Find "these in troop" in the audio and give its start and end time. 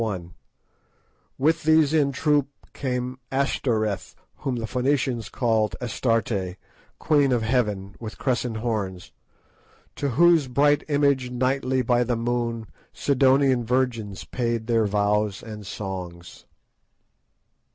1.61-2.47